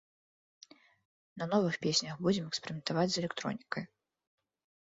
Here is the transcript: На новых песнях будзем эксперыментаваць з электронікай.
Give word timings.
На 1.43 1.49
новых 1.51 1.77
песнях 1.85 2.15
будзем 2.29 2.49
эксперыментаваць 2.53 3.07
з 3.17 3.23
электронікай. 3.25 3.83